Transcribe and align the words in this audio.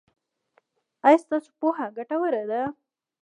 ایا 1.05 1.17
ستاسو 1.23 1.49
پوهه 1.59 1.85
ګټوره 1.97 2.43
ده؟ 2.51 2.61